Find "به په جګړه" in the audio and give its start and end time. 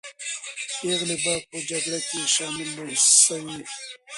1.23-1.99